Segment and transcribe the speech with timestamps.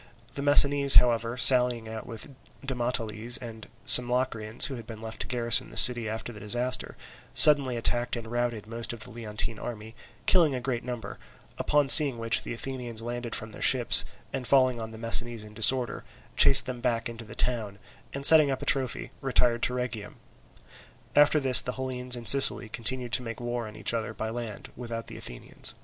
[0.33, 2.29] The Messinese, however, sallying out with
[2.65, 6.97] Demoteles and some Locrians who had been left to garrison the city after the disaster,
[7.35, 9.93] suddenly attacked and routed most of the Leontine army,
[10.25, 11.19] killing a great number;
[11.59, 14.03] upon seeing which the Athenians landed from their ships,
[14.33, 16.03] and falling on the Messinese in disorder
[16.35, 17.77] chased them back into the town,
[18.11, 20.15] and setting up a trophy retired to Rhegium.
[21.15, 24.71] After this the Hellenes in Sicily continued to make war on each other by land,
[24.75, 25.75] without the Athenians.